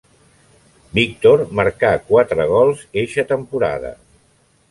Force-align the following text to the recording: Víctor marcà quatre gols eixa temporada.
Víctor 0.99 1.43
marcà 1.59 1.91
quatre 2.07 2.47
gols 2.53 2.83
eixa 3.05 3.27
temporada. 3.35 3.93